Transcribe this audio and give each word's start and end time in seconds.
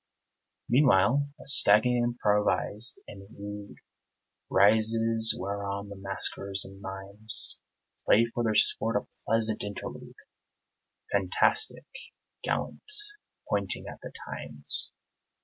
Meanwhile 0.67 1.29
a 1.39 1.45
staging 1.45 1.97
improvised 1.97 3.03
and 3.07 3.21
rude 3.37 3.75
Rises, 4.49 5.35
whereon 5.39 5.89
the 5.89 5.95
masquers 5.95 6.65
and 6.65 6.77
the 6.77 6.81
mimes 6.81 7.59
Play 8.05 8.25
for 8.33 8.43
their 8.43 8.55
sport 8.55 8.95
a 8.95 9.05
pleasant 9.27 9.63
interlude, 9.63 10.15
Fantastic, 11.11 11.85
gallant, 12.41 12.91
pointing 13.47 13.85
at 13.85 14.01
the 14.01 14.11
times. 14.25 14.89